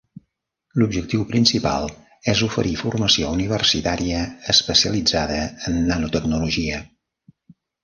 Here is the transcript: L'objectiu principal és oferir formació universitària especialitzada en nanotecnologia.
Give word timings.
L'objectiu 0.83 1.25
principal 1.33 1.85
és 2.33 2.41
oferir 2.47 2.73
formació 2.79 3.29
universitària 3.37 4.23
especialitzada 4.55 5.39
en 5.71 5.81
nanotecnologia. 5.93 6.83